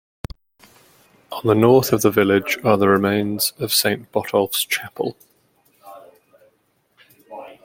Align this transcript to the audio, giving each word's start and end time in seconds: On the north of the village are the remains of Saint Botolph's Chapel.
On 1.31 1.45
the 1.45 1.53
north 1.53 1.93
of 1.93 2.01
the 2.01 2.09
village 2.09 2.57
are 2.63 2.75
the 2.75 2.87
remains 2.89 3.53
of 3.59 3.71
Saint 3.71 4.11
Botolph's 4.11 4.65
Chapel. 4.65 5.15